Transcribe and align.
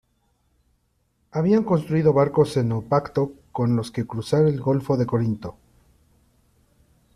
Habían 1.31 1.63
construido 1.63 2.11
barcos 2.11 2.57
en 2.57 2.69
Naupacto 2.69 3.33
con 3.51 3.75
los 3.75 3.91
que 3.91 4.07
cruzar 4.07 4.47
el 4.47 4.59
Golfo 4.59 4.97
de 4.97 5.05
Corinto. 5.05 5.57